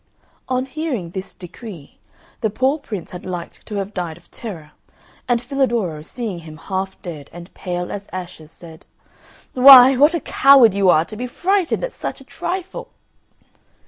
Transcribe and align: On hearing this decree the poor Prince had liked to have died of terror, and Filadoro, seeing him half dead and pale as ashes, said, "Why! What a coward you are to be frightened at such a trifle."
On 0.49 0.65
hearing 0.65 1.11
this 1.11 1.31
decree 1.31 1.99
the 2.39 2.49
poor 2.49 2.79
Prince 2.79 3.11
had 3.11 3.23
liked 3.23 3.63
to 3.67 3.75
have 3.75 3.93
died 3.93 4.17
of 4.17 4.31
terror, 4.31 4.71
and 5.27 5.39
Filadoro, 5.39 6.01
seeing 6.01 6.39
him 6.39 6.57
half 6.57 6.99
dead 7.03 7.29
and 7.31 7.53
pale 7.53 7.91
as 7.91 8.09
ashes, 8.11 8.51
said, 8.51 8.87
"Why! 9.53 9.95
What 9.95 10.15
a 10.15 10.19
coward 10.19 10.73
you 10.73 10.89
are 10.89 11.05
to 11.05 11.15
be 11.15 11.27
frightened 11.27 11.83
at 11.83 11.91
such 11.91 12.19
a 12.19 12.23
trifle." 12.23 12.89